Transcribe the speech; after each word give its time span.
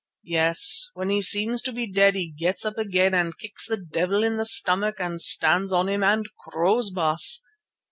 Yes, 0.25 0.89
when 0.95 1.09
he 1.11 1.21
seems 1.21 1.61
to 1.61 1.71
be 1.71 1.85
dead 1.85 2.15
he 2.15 2.31
gets 2.35 2.65
up 2.65 2.75
again 2.75 3.13
and 3.13 3.37
kicks 3.37 3.67
the 3.67 3.77
devil 3.77 4.23
in 4.23 4.37
the 4.37 4.45
stomach 4.47 4.95
and 4.97 5.21
stands 5.21 5.71
on 5.71 5.87
him 5.87 6.03
and 6.03 6.27
crows, 6.43 6.89
Baas. 6.89 7.43